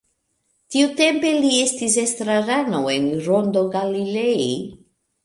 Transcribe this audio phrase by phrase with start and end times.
[0.75, 4.49] Tiutempe li estis estrarano en Rondo Galilei.